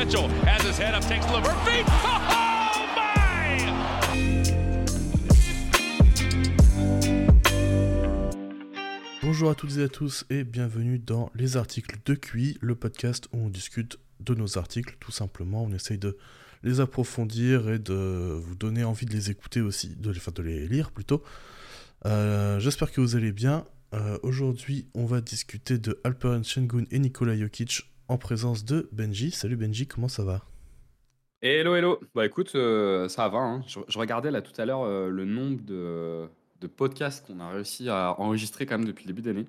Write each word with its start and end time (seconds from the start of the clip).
Oh! 0.02 0.06
Bonjour 9.22 9.50
à 9.50 9.54
toutes 9.54 9.76
et 9.76 9.82
à 9.82 9.88
tous 9.88 10.24
et 10.30 10.44
bienvenue 10.44 10.98
dans 10.98 11.30
les 11.34 11.58
articles 11.58 11.98
de 12.06 12.14
QI, 12.14 12.56
le 12.62 12.74
podcast 12.74 13.28
où 13.34 13.38
on 13.44 13.48
discute 13.50 13.98
de 14.20 14.34
nos 14.34 14.56
articles 14.56 14.96
tout 15.00 15.12
simplement. 15.12 15.64
On 15.64 15.72
essaye 15.72 15.98
de 15.98 16.16
les 16.62 16.80
approfondir 16.80 17.68
et 17.68 17.78
de 17.78 18.40
vous 18.42 18.54
donner 18.54 18.84
envie 18.84 19.04
de 19.04 19.12
les 19.12 19.30
écouter 19.30 19.60
aussi, 19.60 19.96
de, 19.96 20.10
enfin, 20.10 20.32
de 20.34 20.42
les 20.42 20.66
lire 20.66 20.92
plutôt. 20.92 21.22
Euh, 22.06 22.58
J'espère 22.58 22.90
que 22.90 23.02
vous 23.02 23.16
allez 23.16 23.32
bien. 23.32 23.66
Euh, 23.92 24.18
Aujourd'hui, 24.22 24.86
on 24.94 25.04
va 25.04 25.20
discuter 25.20 25.76
de 25.76 26.00
Alperen 26.04 26.42
Sengun 26.42 26.84
et 26.90 26.98
Nikola 26.98 27.36
Jokic 27.36 27.90
en 28.10 28.18
présence 28.18 28.64
de 28.64 28.88
Benji. 28.92 29.30
Salut 29.30 29.56
Benji, 29.56 29.86
comment 29.86 30.08
ça 30.08 30.24
va? 30.24 30.44
Hello, 31.42 31.74
hello. 31.74 32.00
Bah 32.14 32.26
écoute, 32.26 32.52
euh, 32.54 33.08
ça 33.08 33.28
va. 33.28 33.38
hein. 33.38 33.62
Je, 33.66 33.80
je 33.88 33.98
regardais 33.98 34.30
là 34.30 34.42
tout 34.42 34.58
à 34.60 34.66
l'heure 34.66 34.82
euh, 34.82 35.08
le 35.08 35.24
nombre 35.24 35.62
de, 35.62 36.28
de 36.60 36.66
podcasts 36.66 37.26
qu'on 37.26 37.40
a 37.40 37.48
réussi 37.50 37.88
à 37.88 38.14
enregistrer 38.20 38.66
quand 38.66 38.76
même 38.78 38.86
depuis 38.86 39.04
le 39.06 39.12
début 39.12 39.22
d'année. 39.22 39.46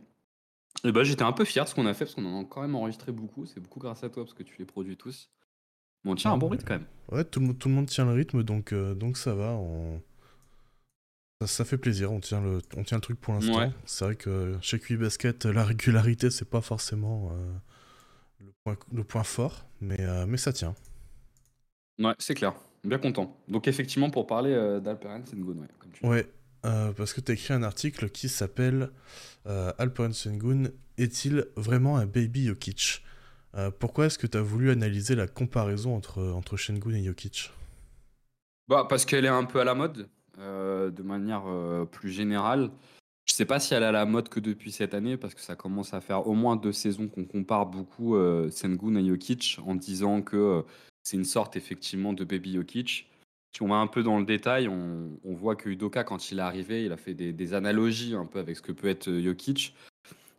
Et 0.85 0.91
bah 0.91 1.03
j'étais 1.03 1.23
un 1.23 1.33
peu 1.33 1.43
fier 1.43 1.65
de 1.65 1.69
ce 1.69 1.75
qu'on 1.75 1.85
a 1.85 1.93
fait 1.93 2.05
parce 2.05 2.15
qu'on 2.15 2.25
en 2.25 2.41
a 2.41 2.45
quand 2.45 2.61
même 2.61 2.75
enregistré 2.75 3.11
beaucoup. 3.11 3.45
C'est 3.45 3.59
beaucoup 3.59 3.79
grâce 3.79 4.03
à 4.03 4.09
toi 4.09 4.23
parce 4.23 4.33
que 4.33 4.43
tu 4.43 4.55
les 4.57 4.65
produis 4.65 4.95
tous. 4.95 5.29
Bon, 6.05 6.13
on 6.13 6.15
tient 6.15 6.31
un 6.31 6.37
bon 6.37 6.49
rythme 6.49 6.65
quand 6.65 6.75
même. 6.75 6.87
Ouais, 7.11 7.25
tout 7.25 7.39
le, 7.41 7.47
monde- 7.47 7.59
tout 7.59 7.67
le 7.67 7.75
monde 7.75 7.87
tient 7.87 8.05
le 8.05 8.13
rythme, 8.13 8.43
donc, 8.43 8.71
euh, 8.73 8.95
donc 8.95 9.17
ça 9.17 9.35
va. 9.35 9.51
on- 9.53 10.01
Ça, 11.41 11.47
ça 11.47 11.65
fait 11.65 11.77
plaisir, 11.77 12.11
on 12.11 12.19
tient 12.19 12.39
le, 12.41 12.61
on 12.77 12.83
tient 12.83 12.97
le 12.97 13.01
truc 13.01 13.19
pour 13.19 13.33
l'instant. 13.33 13.57
Ouais. 13.59 13.71
C'est 13.85 14.05
vrai 14.05 14.15
que 14.15 14.57
chez 14.61 14.79
QI 14.79 14.95
Basket, 14.97 15.45
la 15.45 15.65
régularité, 15.65 16.29
c'est 16.29 16.49
pas 16.49 16.61
forcément 16.61 17.31
le, 18.41 18.53
point, 18.63 18.77
le 18.91 19.03
point 19.03 19.23
fort, 19.23 19.65
mais, 19.79 19.99
euh, 19.99 20.25
mais 20.25 20.37
ça 20.37 20.53
tient. 20.53 20.75
Ouais, 21.99 22.13
c'est 22.19 22.33
clair. 22.33 22.53
Bien 22.83 22.97
content. 22.97 23.37
Donc 23.47 23.67
effectivement, 23.67 24.09
pour 24.09 24.25
parler 24.25 24.51
euh, 24.51 24.79
d'Alperen 24.79 25.25
Sengun, 25.25 25.59
ouais, 25.59 25.67
comme 25.79 25.91
tu 25.91 26.03
dis. 26.03 26.09
Ouais, 26.09 26.27
euh, 26.65 26.91
parce 26.93 27.13
que 27.13 27.21
tu 27.21 27.31
as 27.31 27.35
écrit 27.35 27.53
un 27.53 27.63
article 27.63 28.09
qui 28.09 28.29
s'appelle 28.29 28.91
Alperen 29.45 30.13
Sengun 30.13 30.69
est-il 30.97 31.47
vraiment 31.55 31.97
un 31.97 32.05
baby 32.05 32.47
Jokic? 32.47 33.03
Pourquoi 33.79 34.05
est-ce 34.05 34.17
que 34.17 34.27
tu 34.27 34.37
as 34.37 34.41
voulu 34.41 34.71
analyser 34.71 35.15
la 35.15 35.27
comparaison 35.27 35.95
entre, 35.95 36.21
entre 36.23 36.57
Sengun 36.57 36.93
et 36.93 37.03
Jokic? 37.03 37.51
Bah, 38.67 38.85
parce 38.87 39.05
qu'elle 39.05 39.25
est 39.25 39.29
un 39.29 39.45
peu 39.45 39.59
à 39.59 39.63
la 39.63 39.73
mode, 39.73 40.07
de 40.37 41.01
manière 41.01 41.43
plus 41.91 42.11
générale. 42.11 42.69
Sais 43.41 43.45
pas 43.45 43.59
si 43.59 43.73
elle 43.73 43.81
est 43.81 43.87
à 43.87 43.91
la 43.91 44.05
mode 44.05 44.29
que 44.29 44.39
depuis 44.39 44.71
cette 44.71 44.93
année, 44.93 45.17
parce 45.17 45.33
que 45.33 45.41
ça 45.41 45.55
commence 45.55 45.95
à 45.95 45.99
faire 45.99 46.27
au 46.27 46.35
moins 46.35 46.55
deux 46.55 46.71
saisons 46.71 47.07
qu'on 47.07 47.25
compare 47.25 47.65
beaucoup 47.65 48.15
euh, 48.15 48.51
Sengun 48.51 48.95
et 48.97 49.03
Jokic 49.03 49.57
en 49.65 49.73
disant 49.73 50.21
que 50.21 50.37
euh, 50.37 50.61
c'est 51.01 51.17
une 51.17 51.25
sorte 51.25 51.55
effectivement 51.55 52.13
de 52.13 52.23
baby 52.23 52.53
Jokic. 52.53 53.09
Si 53.51 53.63
on 53.63 53.69
va 53.69 53.77
un 53.77 53.87
peu 53.87 54.03
dans 54.03 54.19
le 54.19 54.25
détail, 54.25 54.67
on, 54.67 55.17
voit 55.23 55.55
que 55.55 55.69
Udoka, 55.69 56.03
quand 56.03 56.29
il 56.29 56.37
est 56.37 56.43
arrivé, 56.43 56.85
il 56.85 56.91
a 56.91 56.97
fait 56.97 57.15
des, 57.15 57.53
analogies 57.55 58.13
un 58.13 58.27
peu 58.27 58.37
avec 58.37 58.55
ce 58.57 58.61
que 58.61 58.71
peut 58.71 58.89
être 58.89 59.07
euh, 59.07 59.23
Jokic. 59.23 59.75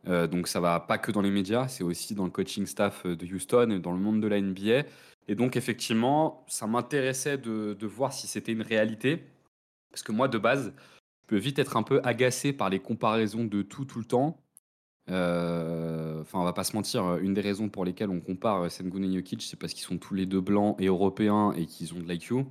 Donc 0.06 0.46
ça 0.46 0.60
va 0.60 0.78
pas 0.78 0.96
que 0.96 1.10
dans 1.10 1.22
les 1.22 1.32
médias, 1.32 1.66
c'est 1.66 1.82
aussi 1.82 2.14
dans 2.14 2.24
le 2.24 2.30
coaching 2.30 2.66
staff 2.66 3.04
de 3.04 3.26
Houston 3.26 3.70
et 3.70 3.80
dans 3.80 3.92
le 3.92 3.98
monde 3.98 4.20
de 4.20 4.28
la 4.28 4.40
NBA. 4.40 4.84
Et 5.26 5.34
donc, 5.34 5.56
effectivement, 5.56 6.44
ça 6.46 6.68
m'intéressait 6.68 7.38
de 7.38 7.86
voir 7.86 8.12
si 8.12 8.28
c'était 8.28 8.52
une 8.52 8.62
réalité. 8.62 9.24
Parce 9.90 10.04
que 10.04 10.12
moi, 10.12 10.28
de 10.28 10.38
base, 10.38 10.72
je 11.22 11.26
peux 11.28 11.36
vite 11.36 11.58
être 11.58 11.76
un 11.76 11.82
peu 11.82 12.00
agacé 12.04 12.52
par 12.52 12.70
les 12.70 12.78
comparaisons 12.80 13.44
de 13.44 13.62
tout, 13.62 13.84
tout 13.84 13.98
le 13.98 14.04
temps. 14.04 14.42
Euh, 15.10 16.20
Enfin, 16.22 16.38
on 16.38 16.44
va 16.44 16.52
pas 16.52 16.64
se 16.64 16.76
mentir, 16.76 17.18
une 17.18 17.34
des 17.34 17.40
raisons 17.40 17.68
pour 17.68 17.84
lesquelles 17.84 18.10
on 18.10 18.20
compare 18.20 18.70
Sengun 18.70 19.02
et 19.02 19.12
Jokic, 19.12 19.42
c'est 19.42 19.58
parce 19.58 19.74
qu'ils 19.74 19.84
sont 19.84 19.98
tous 19.98 20.14
les 20.14 20.24
deux 20.24 20.40
blancs 20.40 20.76
et 20.78 20.86
européens 20.86 21.52
et 21.52 21.66
qu'ils 21.66 21.94
ont 21.94 21.98
de 21.98 22.08
l'IQ. 22.08 22.44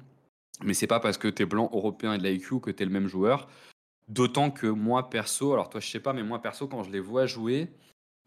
Mais 0.63 0.73
c'est 0.73 0.87
pas 0.87 0.99
parce 0.99 1.17
que 1.17 1.29
tu 1.29 1.43
es 1.43 1.45
blanc, 1.45 1.69
européen 1.73 2.13
et 2.13 2.17
de 2.17 2.23
l'IQ 2.23 2.59
que 2.59 2.69
tu 2.71 2.83
es 2.83 2.85
le 2.85 2.91
même 2.91 3.07
joueur. 3.07 3.47
D'autant 4.09 4.51
que 4.51 4.67
moi, 4.67 5.09
perso, 5.09 5.53
alors 5.53 5.69
toi, 5.69 5.79
je 5.79 5.89
sais 5.89 6.01
pas, 6.01 6.11
mais 6.13 6.23
moi, 6.23 6.41
perso, 6.41 6.67
quand 6.67 6.83
je 6.83 6.91
les 6.91 6.99
vois 6.99 7.25
jouer, 7.27 7.71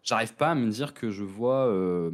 j'arrive 0.03 0.35
pas 0.35 0.51
à 0.53 0.55
me 0.55 0.71
dire 0.71 0.95
que 0.95 1.11
je 1.11 1.25
vois. 1.25 1.67
euh, 1.67 2.11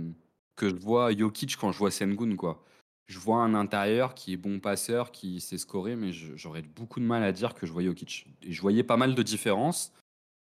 que 0.57 0.69
je 0.69 0.75
vois 0.75 1.13
Jokic 1.17 1.57
quand 1.57 1.73
je 1.73 1.79
vois 1.79 1.91
Sengun, 1.91 2.37
quoi. 2.37 2.63
Je 3.11 3.19
vois 3.19 3.39
un 3.43 3.55
intérieur 3.55 4.15
qui 4.15 4.33
est 4.35 4.37
bon 4.37 4.61
passeur, 4.61 5.11
qui 5.11 5.41
sait 5.41 5.59
scorer, 5.59 5.97
mais 5.97 6.13
j'aurais 6.13 6.63
beaucoup 6.63 7.01
de 7.01 7.05
mal 7.05 7.25
à 7.25 7.33
dire 7.33 7.55
que 7.55 7.67
je 7.67 7.73
vois 7.73 7.83
Jokic. 7.83 8.27
Et 8.43 8.53
je 8.53 8.61
voyais 8.63 8.85
pas 8.85 8.97
mal 8.97 9.17
de 9.17 9.23
différences, 9.25 9.93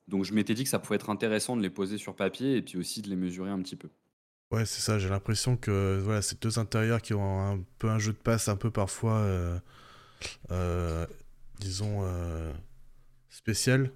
donc 0.09 0.25
je 0.25 0.33
m'étais 0.33 0.53
dit 0.55 0.63
que 0.65 0.69
ça 0.69 0.79
pouvait 0.79 0.97
être 0.97 1.09
intéressant 1.09 1.55
de 1.57 1.61
les 1.61 1.69
poser 1.69 1.97
sur 1.97 2.15
papier 2.15 2.57
et 2.57 2.61
puis 2.61 2.77
aussi 2.77 3.01
de 3.01 3.09
les 3.09 3.15
mesurer 3.15 3.49
un 3.49 3.61
petit 3.61 3.77
peu. 3.77 3.89
Ouais, 4.51 4.65
c'est 4.65 4.81
ça, 4.81 4.99
j'ai 4.99 5.09
l'impression 5.09 5.57
que 5.57 5.99
voilà, 6.03 6.21
ces 6.21 6.35
deux 6.35 6.59
intérieurs 6.59 7.01
qui 7.01 7.13
ont 7.13 7.39
un 7.51 7.63
peu 7.77 7.89
un 7.89 7.99
jeu 7.99 8.13
de 8.13 8.17
passe 8.17 8.49
un 8.49 8.57
peu 8.57 8.71
parfois, 8.71 9.17
euh, 9.19 9.59
euh, 10.51 11.05
disons, 11.59 12.01
euh, 12.03 12.53
spécial. 13.29 13.91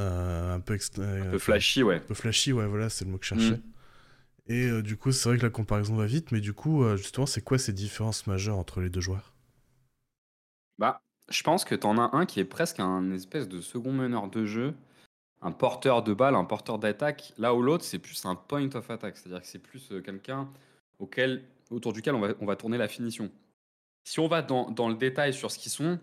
euh, 0.00 0.54
un 0.54 0.60
peu, 0.60 0.74
ext- 0.76 1.00
Un 1.00 1.30
peu 1.30 1.38
flashy, 1.38 1.82
ouais. 1.82 1.96
un 1.96 2.00
peu 2.00 2.14
flashy, 2.14 2.52
ouais, 2.52 2.66
voilà, 2.66 2.88
c'est 2.88 3.04
le 3.04 3.10
mot 3.10 3.18
que 3.18 3.24
je 3.24 3.28
cherchais. 3.30 3.56
Mm. 3.56 3.60
Et 4.50 4.66
euh, 4.66 4.82
du 4.82 4.96
coup, 4.96 5.12
c'est 5.12 5.28
vrai 5.28 5.38
que 5.38 5.44
la 5.44 5.50
comparaison 5.50 5.94
va 5.94 6.06
vite, 6.06 6.32
mais 6.32 6.40
du 6.40 6.52
coup, 6.52 6.82
euh, 6.82 6.96
justement, 6.96 7.24
c'est 7.24 7.40
quoi 7.40 7.56
ces 7.56 7.72
différences 7.72 8.26
majeures 8.26 8.58
entre 8.58 8.80
les 8.80 8.90
deux 8.90 9.00
joueurs? 9.00 9.32
Bah, 10.76 11.02
je 11.28 11.42
pense 11.44 11.64
que 11.64 11.76
t'en 11.76 11.98
as 11.98 12.16
un 12.16 12.26
qui 12.26 12.40
est 12.40 12.44
presque 12.44 12.80
un 12.80 13.12
espèce 13.12 13.48
de 13.48 13.60
second 13.60 13.92
meneur 13.92 14.28
de 14.28 14.44
jeu, 14.46 14.74
un 15.40 15.52
porteur 15.52 16.02
de 16.02 16.14
balle, 16.14 16.34
un 16.34 16.44
porteur 16.44 16.80
d'attaque, 16.80 17.32
là 17.38 17.54
où 17.54 17.62
l'autre, 17.62 17.84
c'est 17.84 18.00
plus 18.00 18.24
un 18.24 18.34
point 18.34 18.68
of 18.74 18.90
attack, 18.90 19.16
c'est-à-dire 19.16 19.40
que 19.40 19.46
c'est 19.46 19.60
plus 19.60 19.92
euh, 19.92 20.00
quelqu'un 20.00 20.50
auquel, 20.98 21.44
autour 21.70 21.92
duquel 21.92 22.16
on 22.16 22.20
va, 22.20 22.34
on 22.40 22.46
va 22.46 22.56
tourner 22.56 22.76
la 22.76 22.88
finition. 22.88 23.30
Si 24.04 24.18
on 24.18 24.26
va 24.26 24.42
dans, 24.42 24.70
dans 24.72 24.88
le 24.88 24.96
détail 24.96 25.32
sur 25.32 25.52
ce 25.52 25.60
qu'ils 25.60 25.70
sont, 25.70 26.00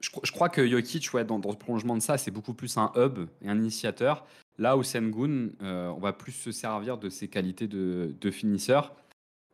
je, 0.00 0.10
cro- 0.10 0.24
je 0.24 0.30
crois 0.30 0.50
que 0.50 0.64
Jokic, 0.66 1.12
ouais, 1.14 1.24
dans, 1.24 1.40
dans 1.40 1.50
le 1.50 1.58
prolongement 1.58 1.96
de 1.96 2.02
ça, 2.02 2.16
c'est 2.16 2.30
beaucoup 2.30 2.54
plus 2.54 2.76
un 2.76 2.92
hub 2.94 3.28
et 3.42 3.48
un 3.48 3.58
initiateur. 3.58 4.24
Là 4.58 4.76
où 4.76 4.82
Sengun, 4.82 5.50
euh, 5.62 5.88
on 5.88 5.98
va 5.98 6.12
plus 6.12 6.32
se 6.32 6.52
servir 6.52 6.98
de 6.98 7.08
ses 7.08 7.28
qualités 7.28 7.66
de, 7.66 8.30
finisseur. 8.30 8.94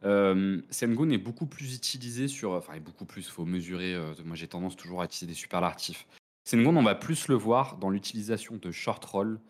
Euh, 0.05 0.61
Sengun 0.71 1.11
est 1.11 1.19
beaucoup 1.19 1.47
plus 1.47 1.75
utilisé 1.75 2.29
sur. 2.29 2.53
Enfin, 2.53 2.75
est 2.75 2.81
beaucoup 2.81 3.05
plus, 3.07 3.29
faut 3.29 3.45
mesurer. 3.45 3.95
euh, 3.95 4.13
moi, 4.25 4.37
j'ai 4.37 4.49
tendance 4.49 4.77
toujours 4.77 5.03
à 5.03 5.07
utiliser 5.07 5.27
des 5.27 5.39
superlatifs. 5.39 6.07
Sengun, 6.45 6.77
on 6.77 6.83
va 6.83 6.95
plus 6.95 7.29
le 7.29 7.35
voir 7.35 7.77
dans 7.79 7.91
l'utilisation 7.91 8.57
de 8.57 8.71
short 8.71 9.05
roll. 9.05 9.41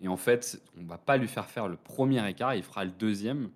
Et 0.00 0.08
en 0.08 0.16
fait, 0.16 0.60
on 0.80 0.84
va 0.84 0.98
pas 0.98 1.16
lui 1.16 1.28
faire 1.28 1.46
faire 1.46 1.68
le 1.68 1.76
premier 1.76 2.26
écart, 2.28 2.54
il 2.54 2.62
fera 2.62 2.84
le 2.84 2.90
deuxième. 2.90 3.50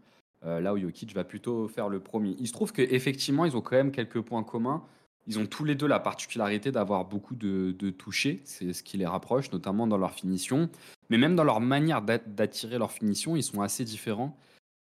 euh, 0.44 0.60
là 0.60 0.74
où 0.74 0.78
Jokic 0.78 1.14
va 1.14 1.24
plutôt 1.24 1.68
faire 1.68 1.88
le 1.88 2.00
premier. 2.00 2.34
Il 2.40 2.48
se 2.48 2.52
trouve 2.52 2.72
qu'effectivement, 2.72 3.44
ils 3.44 3.56
ont 3.56 3.60
quand 3.60 3.76
même 3.76 3.92
quelques 3.92 4.20
points 4.20 4.42
communs. 4.42 4.84
Ils 5.26 5.38
ont 5.38 5.46
tous 5.46 5.64
les 5.64 5.74
deux 5.74 5.86
la 5.86 6.00
particularité 6.00 6.72
d'avoir 6.72 7.04
beaucoup 7.04 7.36
de, 7.36 7.74
de 7.78 7.90
touchés, 7.90 8.40
c'est 8.44 8.72
ce 8.72 8.82
qui 8.82 8.96
les 8.96 9.06
rapproche, 9.06 9.52
notamment 9.52 9.86
dans 9.86 9.98
leur 9.98 10.12
finition. 10.12 10.68
Mais 11.10 11.18
même 11.18 11.36
dans 11.36 11.44
leur 11.44 11.60
manière 11.60 12.02
d'a- 12.02 12.18
d'attirer 12.18 12.78
leur 12.78 12.90
finition, 12.90 13.36
ils 13.36 13.42
sont 13.42 13.60
assez 13.60 13.84
différents. 13.84 14.36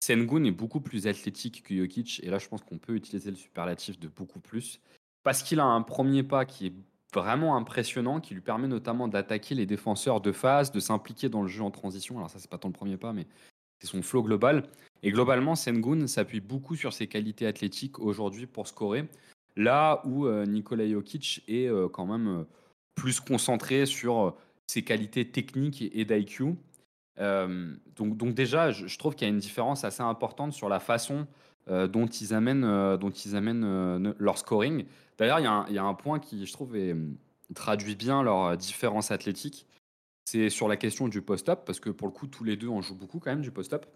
Sengun 0.04 0.44
est 0.44 0.50
beaucoup 0.50 0.80
plus 0.80 1.06
athlétique 1.06 1.62
que 1.62 1.74
Jokic, 1.74 2.20
et 2.22 2.30
là 2.30 2.38
je 2.38 2.48
pense 2.48 2.62
qu'on 2.62 2.78
peut 2.78 2.94
utiliser 2.94 3.30
le 3.30 3.36
superlatif 3.36 3.98
de 3.98 4.08
beaucoup 4.08 4.40
plus, 4.40 4.80
parce 5.22 5.42
qu'il 5.42 5.60
a 5.60 5.64
un 5.64 5.82
premier 5.82 6.22
pas 6.22 6.44
qui 6.44 6.66
est 6.66 6.74
vraiment 7.14 7.56
impressionnant, 7.56 8.20
qui 8.20 8.34
lui 8.34 8.40
permet 8.40 8.68
notamment 8.68 9.08
d'attaquer 9.08 9.54
les 9.54 9.66
défenseurs 9.66 10.20
de 10.20 10.32
phase, 10.32 10.72
de 10.72 10.80
s'impliquer 10.80 11.28
dans 11.28 11.42
le 11.42 11.48
jeu 11.48 11.62
en 11.62 11.70
transition. 11.70 12.18
Alors 12.18 12.28
ça 12.28 12.38
c'est 12.38 12.50
pas 12.50 12.58
tant 12.58 12.68
le 12.68 12.74
premier 12.74 12.96
pas, 12.96 13.12
mais 13.12 13.26
c'est 13.80 13.86
son 13.86 14.02
flow 14.02 14.22
global. 14.22 14.68
Et 15.02 15.10
globalement, 15.10 15.54
Sengun 15.54 16.06
s'appuie 16.06 16.40
beaucoup 16.40 16.76
sur 16.76 16.92
ses 16.92 17.06
qualités 17.06 17.46
athlétiques 17.46 17.98
aujourd'hui 17.98 18.46
pour 18.46 18.66
scorer, 18.66 19.06
là 19.56 20.02
où 20.04 20.26
euh, 20.26 20.46
Nikola 20.46 20.88
Jokic 20.88 21.42
est 21.48 21.68
euh, 21.68 21.88
quand 21.88 22.06
même 22.06 22.28
euh, 22.28 22.44
plus 22.94 23.20
concentré 23.20 23.86
sur 23.86 24.36
ses 24.66 24.82
qualités 24.82 25.30
techniques 25.30 25.82
et, 25.82 26.04
d'IQ. 26.04 26.54
Donc, 27.18 28.34
déjà, 28.34 28.70
je, 28.70 28.98
trouve 28.98 29.14
qu'il 29.14 29.26
y 29.26 29.30
a 29.30 29.32
une 29.32 29.40
différence 29.40 29.84
assez 29.84 30.02
importante 30.02 30.52
sur 30.52 30.68
la 30.68 30.80
façon 30.80 31.26
dont 31.68 32.06
ils 32.06 32.32
amènent, 32.32 32.96
dont 32.96 33.10
ils 33.10 33.34
amènent 33.34 33.98
ne- 33.98 34.14
leur 34.18 34.38
scoring. 34.38 34.84
D'ailleurs, 35.18 35.40
il 35.40 35.74
y, 35.74 35.78
a 35.78 35.84
un- 35.84 35.94
point 35.94 36.18
qui, 36.18 36.46
je 36.46 36.52
trouve, 36.52 36.76
euh, 36.76 37.08
traduit 37.54 37.94
bien 37.94 38.22
leur 38.22 38.56
différence 38.56 39.10
athlétique. 39.10 39.66
C'est 40.24 40.50
sur 40.50 40.68
la 40.68 40.76
question 40.76 41.08
du 41.08 41.20
post-up, 41.22 41.62
parce 41.66 41.80
que 41.80 41.90
pour 41.90 42.08
le 42.08 42.12
coup, 42.12 42.26
tous 42.26 42.44
les 42.44 42.56
deux 42.56 42.68
en 42.68 42.80
jouent 42.80 42.96
beaucoup 42.96 43.20
quand 43.20 43.30
même 43.30 43.42
du 43.42 43.50
post-up. 43.50 43.86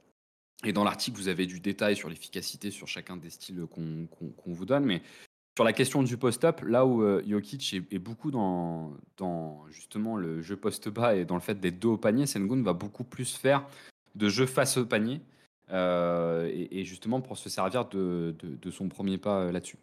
Et 0.65 0.73
dans 0.73 0.85
l'article, 0.85 1.17
vous 1.17 1.29
avez 1.29 1.47
du 1.47 1.61
détail 1.61 1.97
sur 1.97 2.09
l'efficacité 2.09 2.71
sur 2.71 2.89
chacun 2.89 3.17
des 3.17 3.31
styles 3.31 3.65
qu'on 3.67 4.53
vous 4.53 4.67
donne. 4.67 4.85
Mais 4.85 5.03
sur 5.59 5.65
la 5.65 5.73
question 5.73 6.05
du 6.05 6.17
post-up, 6.17 6.61
là 6.65 6.87
où 6.87 7.03
euh, 7.03 7.21
Jokic 7.27 7.75
est, 7.91 7.99
beaucoup 7.99 8.31
dans, 8.31 8.95
justement 9.71 10.15
le 10.15 10.41
jeu 10.41 10.57
post-bas 10.57 11.17
et 11.17 11.25
dans 11.25 11.35
le 11.35 11.41
fait 11.41 11.59
d'être 11.59 11.81
dos 11.81 11.95
au 11.95 11.97
panier, 11.97 12.27
Sengun 12.27 12.63
va 12.63 12.75
beaucoup 12.75 13.03
plus 13.03 13.37
faire 13.37 13.67
de 14.15 14.29
jeu 14.29 14.47
face 14.47 14.77
au 14.77 14.87
panier. 14.87 15.21
euh, 15.73 16.49
et, 16.71 16.85
justement 16.85 17.21
pour 17.21 17.39
se 17.39 17.49
servir 17.49 17.87
de, 17.87 18.37
son 18.71 18.89
premier 18.89 19.19
pas 19.19 19.41
euh, 19.41 19.51
là-dessus. 19.51 19.79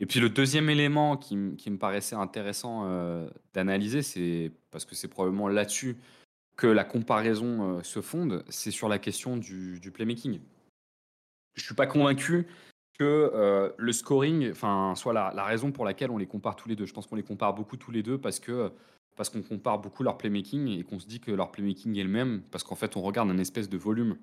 Et 0.00 0.06
puis 0.06 0.18
le 0.18 0.28
deuxième 0.28 0.68
élément 0.68 1.16
qui, 1.16 1.36
me 1.36 1.76
paraissait 1.76 2.16
intéressant 2.16 2.86
euh, 2.86 3.30
d'analyser, 3.54 4.02
c'est 4.02 4.50
parce 4.72 4.84
que 4.84 4.96
c'est 4.96 5.06
probablement 5.06 5.46
là-dessus 5.46 5.98
que 6.56 6.66
la 6.66 6.82
comparaison 6.82 7.80
se 7.84 8.00
fonde, 8.00 8.44
c'est 8.48 8.72
sur 8.72 8.88
la 8.88 8.98
question 8.98 9.36
du, 9.36 9.78
du 9.78 9.92
playmaking. 9.92 10.40
je 11.54 11.62
suis 11.62 11.76
pas 11.76 11.86
convaincu 11.86 12.48
que 12.98 13.30
euh, 13.34 13.70
le 13.76 13.92
scoring, 13.92 14.52
soit 14.54 15.12
la, 15.12 15.44
raison 15.44 15.72
pour 15.72 15.84
laquelle 15.84 16.10
on 16.10 16.18
les 16.18 16.26
compare 16.26 16.56
tous 16.56 16.68
les 16.68 16.76
deux. 16.76 16.86
Je 16.86 16.92
pense 16.92 17.06
qu'on 17.06 17.16
les 17.16 17.22
compare 17.22 17.54
beaucoup 17.54 17.76
tous 17.76 17.90
les 17.90 18.02
deux 18.02 18.18
parce 18.18 18.40
que 18.40 18.72
parce 19.14 19.28
qu'on 19.28 19.42
compare 19.42 19.78
beaucoup 19.78 20.02
leur 20.02 20.16
playmaking 20.16 20.68
et 20.68 20.84
qu'on 20.84 20.98
se 20.98 21.06
dit 21.06 21.20
que 21.20 21.30
leur 21.30 21.52
playmaking 21.52 21.98
est 21.98 22.02
le 22.02 22.08
même 22.08 22.42
parce 22.50 22.64
qu'en 22.64 22.76
fait 22.76 22.96
on 22.96 23.02
regarde 23.02 23.28
un 23.28 23.36
espèce 23.36 23.68
de 23.68 23.76
volume 23.76 24.16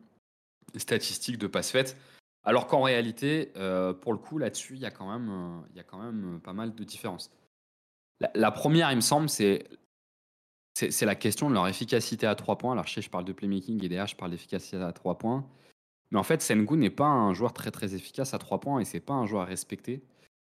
statistique 0.76 1.38
de 1.38 1.48
passes 1.48 1.72
faites. 1.72 1.98
Alors 2.44 2.68
qu'en 2.68 2.82
réalité, 2.82 3.52
euh, 3.58 3.94
pour 3.94 4.14
le 4.14 4.18
coup, 4.18 4.38
là-dessus, 4.38 4.76
il 4.76 4.80
y, 4.80 4.86
a 4.86 4.92
quand 4.92 5.12
même, 5.12 5.30
euh, 5.30 5.68
il 5.72 5.78
y 5.78 5.80
a 5.80 5.84
quand 5.84 6.02
même 6.02 6.40
pas 6.42 6.54
mal 6.54 6.74
de 6.74 6.84
différences. 6.84 7.32
La, 8.34 8.52
première, 8.52 8.92
il 8.92 8.96
me 8.98 9.02
semble, 9.02 9.30
c'est 9.30 9.68
c'est 10.74 11.06
la 11.06 11.16
question 11.16 11.50
de 11.50 11.56
leur 11.56 11.68
efficacité 11.68 12.26
à 12.26 12.36
3 12.36 12.58
points. 12.58 12.72
Alors, 12.72 12.88
je 12.88 12.94
sais, 12.94 13.02
je 13.02 13.10
parle 13.10 13.26
de 13.26 13.34
playmaking 13.34 13.84
et 13.84 13.90
derrière, 13.90 14.08
je 14.08 14.16
parle 14.16 14.32
d'efficacité 14.32 14.78
à 14.78 14.94
3 14.94 15.18
points. 15.18 15.46
Mais 16.12 16.20
en 16.20 16.24
fait, 16.24 16.42
Sengun 16.42 16.78
n'est 16.78 16.90
pas 16.90 17.08
un 17.08 17.34
joueur 17.34 17.54
très 17.54 17.72
très 17.72 17.96
efficace 17.96 18.34
à 18.34 18.40
3 18.40 18.60
points 18.60 18.80
et 18.80 18.86
c'est 18.86 19.00
pas 19.00 19.14
un 19.14 19.26
joueur 19.26 19.44
à 19.44 19.46
respecter. 19.46 20.02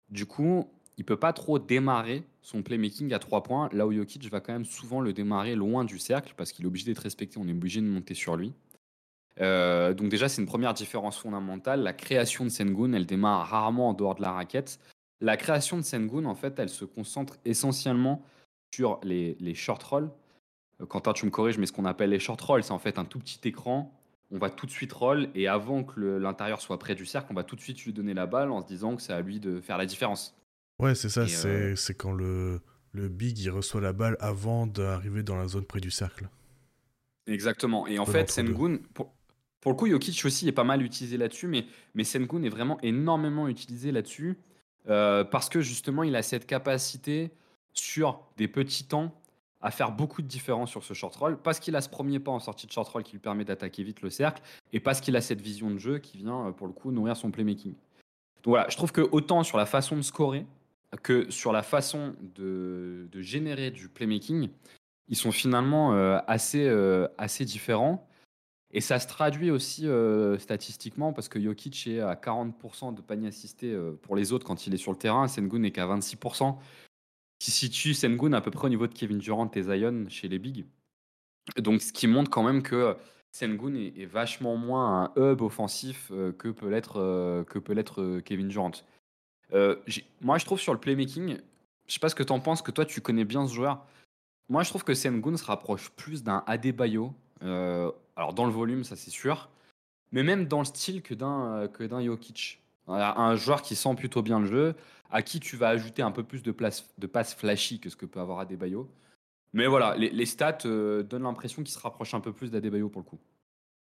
Du 0.09 0.25
coup, 0.25 0.69
il 0.97 1.05
peut 1.05 1.17
pas 1.17 1.33
trop 1.33 1.59
démarrer 1.59 2.25
son 2.43 2.63
playmaking 2.63 3.13
à 3.13 3.19
3 3.19 3.43
points, 3.43 3.69
là 3.73 3.87
où 3.87 3.93
Jokic 3.93 4.31
va 4.31 4.41
quand 4.41 4.53
même 4.53 4.65
souvent 4.65 5.01
le 5.01 5.13
démarrer 5.13 5.55
loin 5.55 5.85
du 5.85 5.99
cercle 5.99 6.35
parce 6.37 6.53
qu'il 6.53 6.65
est 6.65 6.69
obligé 6.69 6.87
d'être 6.87 6.99
respecté, 6.99 7.39
on 7.39 7.49
est 7.49 7.53
obligé 7.53 7.81
de 7.81 7.87
monter 7.87 8.15
sur 8.15 8.37
lui. 8.37 8.53
Euh, 9.41 9.95
donc 9.95 10.09
déjà, 10.09 10.29
c'est 10.29 10.43
une 10.43 10.49
première 10.49 10.75
différence 10.75 11.19
fondamentale. 11.19 11.83
La 11.83 11.93
création 11.93 12.45
de 12.45 12.51
Sengun, 12.51 12.93
elle 12.93 13.07
démarre 13.07 13.47
rarement 13.47 13.91
en 13.91 13.95
dehors 13.95 14.15
de 14.15 14.23
la 14.23 14.33
raquette. 14.33 14.81
La 15.21 15.37
création 15.37 15.77
de 15.77 15.83
Sengun, 15.83 16.25
en 16.25 16.35
fait, 16.35 16.59
elle 16.59 16.69
se 16.69 16.85
concentre 16.85 17.37
essentiellement 17.45 18.25
sur 18.75 19.01
les, 19.03 19.37
les 19.41 19.55
short 19.55 19.83
rolls. 19.83 20.11
Euh, 20.81 20.87
Quentin, 20.87 21.13
tu 21.13 21.27
me 21.27 21.31
corriges, 21.31 21.59
mais 21.59 21.67
ce 21.67 21.73
qu'on 21.73 21.85
appelle 21.85 22.11
les 22.11 22.19
short 22.19 22.41
rolls, 22.41 22.65
c'est 22.65 22.73
en 22.73 22.79
fait 22.79 22.99
un 22.99 23.05
tout 23.05 23.19
petit 23.19 23.41
écran. 23.45 23.93
On 24.31 24.39
va 24.39 24.51
tout 24.51 24.67
de 24.67 24.71
suite 24.71 24.93
roll 24.93 25.29
et 25.35 25.49
avant 25.49 25.85
que 25.85 26.01
l'intérieur 26.01 26.61
soit 26.61 26.79
près 26.79 26.95
du 26.95 27.07
cercle, 27.07 27.29
on 27.31 27.35
va 27.35 27.45
tout 27.45 27.57
de 27.57 27.61
suite 27.61 27.83
lui 27.85 27.93
donner 27.93 28.13
la 28.15 28.27
balle 28.27 28.51
en 28.51 28.61
se 28.61 28.67
disant 28.67 28.95
que 28.95 29.03
c'est 29.03 29.13
à 29.13 29.21
lui 29.21 29.41
de 29.41 29.61
faire 29.61 29.79
la 29.79 29.87
différence. 29.87 30.37
Ouais, 30.79 30.95
c'est 30.95 31.09
ça, 31.09 31.27
c'est 31.27 31.49
euh, 31.49 31.77
c'est 31.77 31.95
quand 31.95 32.13
le, 32.13 32.61
le 32.93 33.09
big 33.09 33.39
il 33.39 33.51
reçoit 33.51 33.81
la 33.81 33.93
balle 33.93 34.17
avant 34.21 34.67
d'arriver 34.67 35.23
dans 35.23 35.37
la 35.37 35.49
zone 35.49 35.65
près 35.65 35.81
du 35.81 35.91
cercle. 35.91 36.29
Exactement. 37.27 37.87
Et 37.87 37.99
en 37.99 38.05
Peu 38.05 38.13
fait. 38.13 38.31
Sengun, 38.31 38.79
pour, 38.95 39.15
pour 39.61 39.73
le 39.73 39.77
coup, 39.77 39.89
Jokic 39.89 40.25
aussi 40.25 40.49
est 40.49 40.53
pas 40.53 40.65
mal 40.65 40.83
utilisé 40.83 41.17
là-dessus, 41.17 41.47
mais, 41.47 41.67
mais 41.95 42.05
Sengun 42.05 42.43
est 42.43 42.49
vraiment 42.49 42.79
énormément 42.83 43.49
utilisé 43.49 43.93
là-dessus 43.93 44.39
euh, 44.89 45.25
parce 45.25 45.49
que 45.49 45.61
justement, 45.61 46.03
il 46.03 46.15
a 46.17 46.23
cette 46.23 46.47
capacité 46.47 47.33
sur 47.73 48.27
des 48.37 48.49
petits 48.49 48.85
temps 48.87 49.21
à 49.61 49.71
faire 49.71 49.91
beaucoup 49.93 50.23
de 50.23 50.27
différence 50.27 50.71
sur 50.71 50.85
ce 50.85 50.95
short 50.95 51.15
roll, 51.17 51.37
parce 51.37 51.59
qu'il 51.59 51.75
a 51.75 51.81
ce 51.81 51.89
premier 51.89 52.21
pas 52.21 52.31
en 52.31 52.39
sortie 52.39 52.67
de 52.67 52.73
short 52.73 52.89
roll 52.89 53.03
qui 53.03 53.13
lui 53.13 53.19
permet 53.19 53.45
d'attaquer 53.45 53.83
vite 53.83 54.03
le 54.03 54.11
cercle, 54.11 54.43
et 54.73 54.81
parce 54.81 55.01
qu'il 55.01 55.17
a 55.17 55.21
cette 55.21 55.41
vision 55.41 55.71
de 55.71 55.79
jeu 55.79 55.99
qui 55.99 56.19
vient, 56.19 56.47
euh, 56.47 56.51
pour 56.53 56.67
le 56.67 56.73
coup, 56.73 56.93
nourrir 56.93 57.17
son 57.17 57.31
playmaking. 57.31 57.73
Donc 58.43 58.53
voilà, 58.53 58.67
je 58.69 58.77
trouve 58.77 58.93
que 58.93 59.01
autant 59.01 59.43
sur 59.43 59.59
la 59.59 59.67
façon 59.67 59.97
de 59.97 60.03
scorer 60.03 60.47
que 61.03 61.31
sur 61.31 61.53
la 61.53 61.63
façon 61.63 62.15
de, 62.35 63.09
générer 63.15 63.71
du 63.71 63.89
playmaking, 63.89 64.49
ils 65.09 65.17
sont 65.17 65.33
finalement 65.33 65.93
euh, 65.93 66.19
assez, 66.27 66.67
euh, 66.67 67.09
assez 67.19 67.45
différents. 67.45 68.07
Et 68.71 68.81
ça 68.81 69.01
se 69.01 69.07
traduit 69.07 69.51
aussi 69.51 69.87
statistiquement 70.39 71.15
parce 71.15 71.31
que 71.31 71.41
Jokic 71.41 71.87
est 71.87 72.01
à 72.01 72.15
40% 72.15 72.95
de 72.95 73.01
panier 73.01 73.29
assisté 73.29 73.75
pour 74.03 74.15
les 74.15 74.31
autres 74.31 74.47
quand 74.47 74.67
il 74.67 74.75
est 74.75 74.79
sur 74.79 74.93
le 74.93 74.99
terrain. 74.99 75.27
Sengun 75.27 75.61
n'est 75.61 75.71
qu'à 75.71 75.87
26%. 75.87 76.55
Qui 77.39 77.51
situe 77.51 77.95
Sengun 77.95 78.33
à 78.33 78.41
peu 78.41 78.51
près 78.51 78.67
au 78.67 78.69
niveau 78.69 78.87
de 78.87 78.95
Kevin 78.95 79.19
Durant 79.19 79.51
et 79.55 79.63
Zion 79.63 80.07
chez 80.09 80.29
les 80.29 80.39
Bigs. 80.39 80.67
Donc 81.57 81.81
ce 81.83 81.93
qui 81.93 82.07
montre 82.07 82.31
quand 82.31 82.43
même 82.43 82.63
que 82.63 82.97
Sengun 83.31 83.75
est, 83.75 83.99
est 83.99 84.07
vachement 84.07 84.57
moins 84.57 85.05
un 85.05 85.13
hub 85.17 85.41
offensif 85.43 86.09
euh, 86.11 86.33
que 86.33 86.49
peut 86.49 86.69
l'être 86.69 86.99
euh, 87.01 87.45
que 87.45 87.59
peut 87.59 87.77
euh, 87.99 88.21
Kevin 88.21 88.49
Durant. 88.49 88.73
Moi 89.53 90.39
je 90.39 90.45
trouve 90.45 90.61
sur 90.61 90.73
le 90.73 90.81
playmaking, 90.81 91.39
je 91.87 91.93
sais 91.93 92.01
pas 92.01 92.09
ce 92.09 92.15
que 92.15 92.23
tu 92.23 92.33
en 92.33 92.41
penses, 92.41 92.63
que 92.63 92.71
toi 92.71 92.85
tu 92.85 93.01
connais 93.01 93.25
bien 93.25 93.47
ce 93.47 93.55
joueur. 93.55 93.87
Moi, 94.51 94.63
je 94.63 94.71
trouve 94.71 94.83
que 94.83 94.95
Sengun 94.95 95.37
se 95.37 95.45
rapproche 95.45 95.91
plus 95.91 96.23
d'un 96.23 96.43
Adebayo. 96.47 97.13
Alors, 97.43 98.33
dans 98.33 98.47
le 98.47 98.51
volume, 98.51 98.83
ça 98.83 98.97
c'est 98.97 99.11
sûr. 99.11 99.51
Mais 100.11 100.23
même 100.23 100.49
dans 100.49 100.61
le 100.61 100.65
style 100.65 101.03
que 101.03 101.13
d'un 101.13 101.69
que 101.69 101.85
d'un 101.85 102.03
Jokic. 102.03 102.59
Un 102.89 103.37
joueur 103.37 103.63
qui 103.63 103.77
sent 103.77 103.95
plutôt 103.97 104.23
bien 104.23 104.41
le 104.41 104.47
jeu, 104.47 104.75
à 105.11 105.23
qui 105.23 105.41
tu 105.41 105.57
vas 105.57 105.69
ajouter 105.69 106.03
un 106.03 106.11
peu 106.11 106.23
plus 106.23 106.43
de, 106.43 106.53
place, 106.53 106.89
de 106.99 107.07
passes 107.07 107.35
flashy 107.35 107.81
que 107.81 107.91
ce 107.91 107.97
que 107.97 108.07
peut 108.07 108.21
avoir 108.21 108.41
Adebayo. 108.41 108.91
Mais 109.53 109.67
voilà, 109.67 109.97
les, 109.97 110.27
stats 110.27 110.59
euh, 110.67 111.03
donnent 111.03 111.23
l'impression 111.23 111.63
qu'il 111.63 111.73
se 111.73 111.79
rapproche 111.79 112.15
un 112.15 112.21
peu 112.21 112.33
plus 112.33 112.51
d'Adebayo 112.51 112.89
pour 112.89 113.01
le 113.01 113.07
coup. 113.07 113.19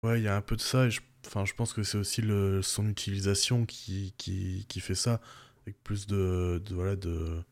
Ouais, 0.02 0.20
il 0.20 0.24
y 0.24 0.28
a 0.28 0.36
un 0.36 0.42
peu 0.42 0.56
de 0.56 0.60
ça, 0.60 0.88
je, 0.88 1.00
enfin, 1.26 1.44
je 1.44 1.54
pense 1.54 1.72
que 1.72 1.82
c'est 1.82 1.96
aussi 1.96 2.22
son 2.62 2.88
utilisation 2.88 3.64
qui, 3.64 4.14
qui, 4.18 4.80
fait 4.80 4.94
ça, 4.94 5.20
avec 5.62 5.82
plus 5.82 6.06
de, 6.06 6.62
voilà, 6.70 6.96
de... 6.96 7.42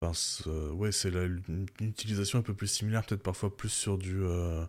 Ouais, 0.00 0.92
c'est 0.92 1.08
une 1.08 1.66
utilisation 1.80 2.38
un 2.38 2.42
peu 2.42 2.54
plus 2.54 2.68
similaire, 2.68 3.04
peut-être 3.04 3.22
parfois 3.22 3.56
plus 3.56 3.70
sur 3.70 3.98
du... 3.98 4.22
euh, 4.22 4.64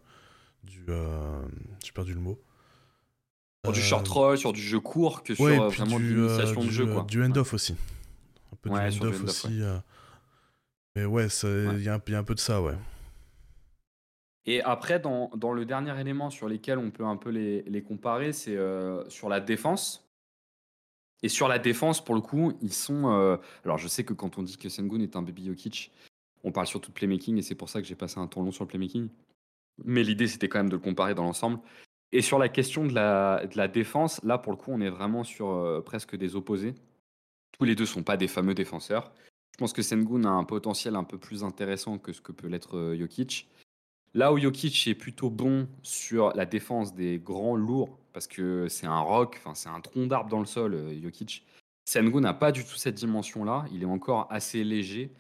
du 0.63 0.83
euh, 0.89 1.41
j'ai 1.83 1.91
perdu 1.91 2.13
le 2.13 2.21
mot. 2.21 2.41
Sur 3.65 3.73
du 3.73 3.79
Euh, 3.79 3.83
short 3.83 4.07
roll, 4.07 4.38
sur 4.38 4.53
du 4.53 4.61
jeu 4.61 4.79
court, 4.79 5.21
que 5.23 5.35
sur 5.35 5.44
Ouais, 5.45 5.57
et 5.57 5.59
euh, 5.59 5.67
puis 5.67 5.79
vraiment 5.81 6.00
du, 6.00 6.15
l'initiation 6.15 6.61
euh, 6.61 6.63
de 6.63 6.69
du, 6.69 6.73
jeu. 6.73 6.88
euh, 6.88 6.94
Quoi. 6.94 7.03
du 7.03 7.23
end-off 7.23 7.53
aussi. 7.53 7.73
Un 8.53 8.56
peu 8.61 8.69
Ouais, 8.69 8.89
du 8.89 8.97
end-off 9.00 9.23
aussi. 9.23 9.61
euh. 9.61 9.77
Mais 10.95 11.06
ouais, 11.06 11.27
il 11.27 11.47
Ouais. 11.67 11.81
y, 11.81 11.89
a 11.89 11.95
un- 11.95 12.01
il 12.07 12.11
y 12.13 12.15
a 12.15 12.19
un 12.19 12.23
peu 12.23 12.35
de 12.35 12.39
ça, 12.39 12.61
ouais. 12.61 12.75
Et 14.45 14.61
après, 14.63 15.00
dans, 15.00 15.29
dans 15.35 15.51
le 15.51 15.65
dernier 15.65 16.00
élément 16.00 16.29
sur 16.29 16.47
lesquels 16.47 16.77
on 16.79 16.89
peut 16.89 17.03
un 17.06 17.17
peu 17.17 17.29
les, 17.29 17.61
les 17.63 17.83
comparer, 17.83 18.31
c'est 18.31 18.56
euh, 18.56 19.07
sur 19.09 19.27
la 19.29 19.41
défense. 19.41 20.06
Et 21.21 21.27
sur 21.27 21.50
la 21.50 21.59
défense, 21.59 22.03
pour 22.03 22.15
le 22.15 22.21
coup, 22.21 22.53
ils 22.61 22.73
sont. 22.73 23.11
euh, 23.11 23.35
alors, 23.65 23.77
je 23.77 23.89
sais 23.89 24.06
que 24.06 24.13
quand 24.13 24.38
on 24.38 24.44
dit 24.44 24.56
que 24.57 24.69
Sengun 24.69 25.01
est 25.01 25.17
un 25.17 25.21
baby 25.21 25.45
Jokic, 25.47 25.91
on 26.45 26.53
parle 26.53 26.65
surtout 26.65 26.89
de 26.91 26.95
playmaking 26.95 27.38
et 27.38 27.41
c'est 27.41 27.56
pour 27.56 27.67
ça 27.67 27.81
que 27.81 27.88
j'ai 27.88 27.95
passé 27.95 28.19
un 28.19 28.27
temps 28.27 28.41
long 28.41 28.51
sur 28.53 28.63
le 28.63 28.69
playmaking. 28.69 29.09
Mais 29.83 30.01
l'idée, 30.03 30.28
c'était 30.28 30.47
quand 30.47 30.59
même 30.59 30.69
de 30.69 30.75
le 30.78 30.81
comparer 30.81 31.13
dans 31.13 31.23
l'ensemble. 31.25 31.59
Et 32.11 32.21
sur 32.21 32.39
la 32.39 32.49
question 32.49 32.85
de 32.85 32.94
la, 32.94 33.68
défense, 33.68 34.21
là, 34.23 34.37
pour 34.37 34.51
le 34.51 34.57
coup, 34.57 34.71
on 34.71 34.81
est 34.81 34.89
vraiment 34.89 35.23
sur 35.23 35.49
euh, 35.49 35.81
presque 35.81 36.16
des 36.16 36.35
opposés. 36.35 36.73
Tous 37.57 37.66
les 37.66 37.75
deux 37.75 37.85
sont 37.85 38.04
pas 38.04 38.18
des 38.18 38.28
fameux 38.28 38.56
défenseurs. 38.56 39.11
Je 39.51 39.57
pense 39.57 39.73
que 39.73 39.81
Sengun 39.81 40.23
a 40.23 40.30
un 40.30 40.44
potentiel 40.44 40.95
un 40.95 41.04
peu 41.04 41.18
plus 41.18 41.44
intéressant 41.44 41.97
que 41.97 42.13
ce 42.13 42.21
que 42.21 42.31
peut 42.31 42.47
l'être 42.47 42.78
euh, 42.78 42.97
Jokic. 42.97 43.47
Là 44.16 44.33
où 44.33 44.39
Jokic 44.39 44.87
est 44.87 44.95
plutôt 44.95 45.30
bon 45.30 45.68
sur 45.83 46.33
la 46.35 46.45
défense 46.45 46.95
des 46.95 47.19
grands 47.19 47.56
lourds, 47.56 47.99
parce 48.11 48.25
que 48.25 48.68
c'est 48.69 48.87
un 48.87 49.01
enfin 49.01 49.54
c'est 49.54 49.69
un 49.69 49.81
tronc 49.81 50.07
d'arbre 50.07 50.30
dans 50.30 50.39
le 50.39 50.45
sol, 50.45 50.73
euh, 50.73 50.99
Jokic. 51.01 51.45
Sengun 51.85 52.21
n'a 52.21 52.33
pas 52.33 52.51
du 52.51 52.63
tout 52.63 52.75
cette 52.75 52.95
dimension-là. 52.95 53.66
Il 53.71 53.83
est 53.83 53.87
encore 53.87 54.28
assez 54.31 54.63
léger. 54.63 55.11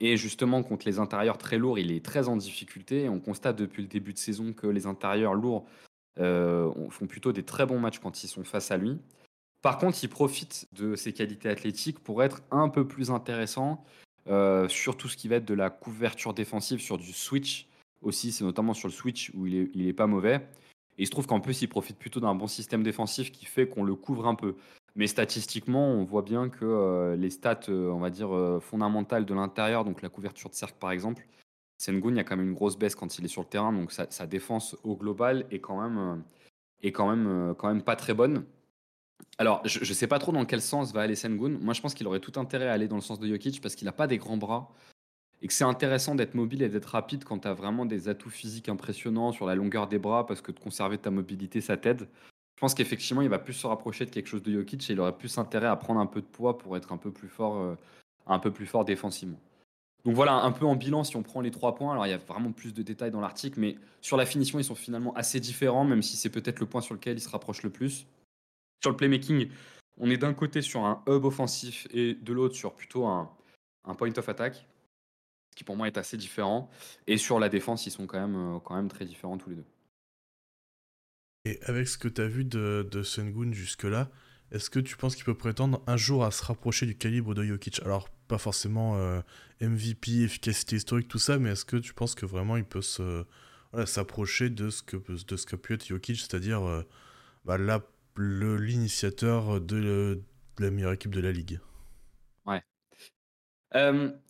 Et 0.00 0.16
justement, 0.16 0.64
contre 0.64 0.86
les 0.86 0.98
intérieurs 0.98 1.38
très 1.38 1.58
lourds, 1.58 1.78
il 1.78 1.92
est 1.92 2.04
très 2.04 2.28
en 2.28 2.36
difficulté. 2.36 3.08
On 3.08 3.20
constate 3.20 3.56
depuis 3.56 3.82
le 3.82 3.88
début 3.88 4.12
de 4.12 4.18
saison 4.18 4.52
que 4.52 4.66
les 4.66 4.86
intérieurs 4.86 5.34
lourds 5.34 5.66
on- 6.18 6.90
font 6.90 7.06
plutôt 7.06 7.32
des 7.32 7.42
très 7.42 7.66
bons 7.66 7.78
matchs 7.78 7.98
quand 7.98 8.22
ils 8.24 8.28
sont 8.28 8.44
face 8.44 8.70
à 8.70 8.76
lui. 8.76 8.98
Par 9.62 9.78
contre, 9.78 9.98
il 10.02 10.08
profite 10.08 10.66
de 10.72 10.96
ses 10.96 11.12
qualités 11.12 11.48
athlétiques 11.48 12.00
pour 12.00 12.22
être 12.22 12.42
un 12.50 12.68
peu 12.68 12.86
plus 12.86 13.10
intéressant 13.10 13.84
euh, 14.28 14.68
sur 14.68 14.96
tout 14.96 15.08
ce 15.08 15.16
qui 15.16 15.28
va 15.28 15.36
être 15.36 15.44
de 15.44 15.54
la 15.54 15.70
couverture 15.70 16.34
défensive, 16.34 16.80
sur 16.80 16.98
du 16.98 17.12
switch 17.12 17.68
aussi. 18.02 18.32
C'est 18.32 18.44
notamment 18.44 18.74
sur 18.74 18.88
le 18.88 18.92
switch 18.92 19.30
où 19.34 19.46
il 19.46 19.86
est, 19.86 19.92
pas 19.92 20.08
mauvais. 20.08 20.46
Il 20.98 21.06
se 21.06 21.12
trouve 21.12 21.26
qu'en 21.26 21.40
plus, 21.40 21.62
il 21.62 21.68
profite 21.68 21.96
plutôt 21.96 22.20
d'un 22.20 22.34
bon 22.34 22.48
système 22.48 22.82
défensif 22.82 23.30
qui 23.30 23.46
fait 23.46 23.68
qu'on 23.68 23.84
le 23.84 23.94
couvre 23.94 24.26
un 24.26 24.34
peu. 24.34 24.56
Mais 24.94 25.06
statistiquement, 25.06 25.88
on 25.88 26.04
voit 26.04 26.22
bien 26.22 26.48
que 26.48 26.64
euh, 26.64 27.16
les 27.16 27.30
stats, 27.30 27.60
euh, 27.68 27.90
on 27.90 27.98
va 27.98 28.10
dire, 28.10 28.34
euh, 28.34 28.60
fondamentales 28.60 29.24
de 29.24 29.32
l'intérieur, 29.32 29.84
donc 29.84 30.02
la 30.02 30.08
couverture 30.08 30.50
de 30.50 30.54
cercle 30.54 30.76
par 30.78 30.90
exemple, 30.90 31.26
Sengun, 31.82 32.10
il 32.10 32.16
y 32.16 32.20
a 32.20 32.24
quand 32.24 32.36
même 32.36 32.46
une 32.46 32.54
grosse 32.54 32.78
baisse 32.78 32.94
quand 32.94 33.18
il 33.18 33.24
est 33.24 33.28
sur 33.28 33.42
le 33.42 33.48
terrain, 33.48 33.72
donc 33.72 33.90
sa, 33.90 34.26
défense 34.26 34.76
au 34.84 34.96
global 34.96 35.46
est 35.50 35.58
quand 35.58 35.82
même, 35.82 35.98
euh, 35.98 36.88
euh, 36.88 37.54
quand 37.54 37.68
même 37.68 37.82
pas 37.82 37.96
très 37.96 38.14
bonne. 38.14 38.44
Alors, 39.38 39.66
je 39.66 39.80
ne 39.80 39.94
sais 39.94 40.06
pas 40.06 40.20
trop 40.20 40.30
dans 40.30 40.44
quel 40.44 40.60
sens 40.60 40.92
va 40.92 41.00
aller 41.00 41.16
Sengun. 41.16 41.58
Moi, 41.60 41.74
je 41.74 41.80
pense 41.80 41.94
qu'il 41.94 42.06
aurait 42.06 42.20
tout 42.20 42.38
intérêt 42.38 42.68
à 42.68 42.72
aller 42.72 42.86
dans 42.86 42.94
le 42.96 43.02
sens 43.02 43.18
de 43.18 43.26
Jokic 43.26 43.60
parce 43.60 43.74
qu'il 43.74 43.86
n'a 43.86 43.92
pas 43.92 44.06
des 44.06 44.18
grands 44.18 44.36
bras 44.36 44.72
et 45.40 45.48
que 45.48 45.52
c'est 45.52 45.64
intéressant 45.64 46.14
d'être 46.14 46.34
mobile 46.34 46.62
et 46.62 46.68
d'être 46.68 46.86
rapide 46.86 47.24
quand 47.24 47.40
tu 47.40 47.48
as 47.48 47.54
vraiment 47.54 47.84
des 47.84 48.08
atouts 48.08 48.30
physiques 48.30 48.68
impressionnants 48.68 49.32
sur 49.32 49.46
la 49.46 49.56
longueur 49.56 49.88
des 49.88 49.98
bras 49.98 50.24
parce 50.24 50.40
que 50.40 50.52
de 50.52 50.60
conserver 50.60 50.98
ta 50.98 51.10
mobilité, 51.10 51.60
ça 51.60 51.76
t'aide. 51.76 52.06
Je 52.54 52.60
pense 52.60 52.74
qu'effectivement, 52.74 53.22
il 53.22 53.28
va 53.28 53.40
plus 53.40 53.54
se 53.54 53.66
rapprocher 53.66 54.06
de 54.06 54.10
quelque 54.10 54.28
chose 54.28 54.44
de 54.44 54.52
Jokic 54.52 54.88
et 54.88 54.92
il 54.92 55.00
aurait 55.00 55.16
plus 55.16 55.36
intérêt 55.36 55.66
à 55.66 55.74
prendre 55.74 55.98
un 55.98 56.06
peu 56.06 56.20
de 56.20 56.26
poids 56.26 56.58
pour 56.58 56.76
être 56.76 56.92
un 56.92 56.96
peu 56.96 57.10
plus 57.10 57.28
fort, 57.28 57.58
euh, 57.58 57.74
un 58.28 58.38
peu 58.38 58.52
plus 58.52 58.66
fort 58.66 58.84
défensivement. 58.84 59.40
Donc 60.04 60.16
voilà, 60.16 60.34
un 60.34 60.50
peu 60.50 60.66
en 60.66 60.74
bilan, 60.74 61.04
si 61.04 61.16
on 61.16 61.22
prend 61.22 61.40
les 61.40 61.52
trois 61.52 61.74
points, 61.74 61.92
alors 61.92 62.06
il 62.06 62.10
y 62.10 62.14
a 62.14 62.18
vraiment 62.18 62.50
plus 62.50 62.74
de 62.74 62.82
détails 62.82 63.12
dans 63.12 63.20
l'article, 63.20 63.60
mais 63.60 63.76
sur 64.00 64.16
la 64.16 64.26
finition, 64.26 64.58
ils 64.58 64.64
sont 64.64 64.74
finalement 64.74 65.14
assez 65.14 65.38
différents, 65.38 65.84
même 65.84 66.02
si 66.02 66.16
c'est 66.16 66.30
peut-être 66.30 66.58
le 66.58 66.66
point 66.66 66.80
sur 66.80 66.94
lequel 66.94 67.16
ils 67.16 67.20
se 67.20 67.28
rapprochent 67.28 67.62
le 67.62 67.70
plus. 67.70 68.06
Sur 68.82 68.90
le 68.90 68.96
playmaking, 68.96 69.48
on 69.98 70.10
est 70.10 70.16
d'un 70.16 70.34
côté 70.34 70.60
sur 70.60 70.84
un 70.84 71.04
hub 71.06 71.24
offensif 71.24 71.86
et 71.92 72.14
de 72.14 72.32
l'autre 72.32 72.56
sur 72.56 72.74
plutôt 72.74 73.06
un, 73.06 73.30
point 73.96 74.12
of 74.16 74.28
attack, 74.28 74.66
ce 75.50 75.56
qui 75.56 75.62
pour 75.62 75.76
moi 75.76 75.86
est 75.86 75.96
assez 75.96 76.16
différent. 76.16 76.68
Et 77.06 77.16
sur 77.16 77.38
la 77.38 77.48
défense, 77.48 77.86
ils 77.86 77.92
sont 77.92 78.06
quand 78.06 78.20
même, 78.20 78.56
euh, 78.56 78.58
quand 78.58 78.74
même 78.74 78.88
très 78.88 79.04
différents 79.04 79.38
tous 79.38 79.50
les 79.50 79.56
deux. 79.56 79.66
Et 81.44 81.60
avec 81.62 81.86
ce 81.86 81.98
que 81.98 82.08
tu 82.08 82.20
as 82.20 82.28
vu 82.28 82.44
de, 82.44 82.88
de 82.90 83.02
Sengun 83.04 83.52
jusque-là, 83.52 84.10
est-ce 84.52 84.68
que 84.68 84.80
tu 84.80 84.96
penses 84.96 85.16
qu'il 85.16 85.24
peut 85.24 85.36
prétendre 85.36 85.82
un 85.86 85.96
jour 85.96 86.24
à 86.24 86.30
se 86.30 86.44
rapprocher 86.44 86.86
du 86.86 86.96
calibre 86.96 87.34
de 87.34 87.42
Jokic? 87.42 87.80
Alors, 87.84 88.08
pas 88.32 88.38
forcément 88.38 88.96
euh, 88.96 89.20
MVP, 89.60 90.22
efficacité 90.22 90.76
historique, 90.76 91.06
tout 91.06 91.18
ça, 91.18 91.38
mais 91.38 91.50
est-ce 91.50 91.66
que 91.66 91.76
tu 91.76 91.92
penses 91.92 92.14
que 92.14 92.24
vraiment 92.24 92.56
il 92.56 92.64
peut 92.64 92.80
se 92.80 93.26
s'approcher 93.84 94.48
de 94.48 94.70
ce 94.70 94.82
que 94.82 94.96
de 94.96 95.36
ce 95.36 95.44
qu'a 95.44 95.58
pu 95.58 95.74
être 95.74 95.84
Jokic, 95.84 96.16
c'est-à-dire 96.16 96.66
euh, 96.66 96.82
bah, 97.44 97.58
l'initiateur 98.16 99.60
de, 99.60 100.22
la 100.58 100.70
meilleure 100.70 100.92
équipe 100.92 101.14
de 101.14 101.20
la 101.20 101.30
ligue? 101.30 101.60
Ouais. 102.46 102.62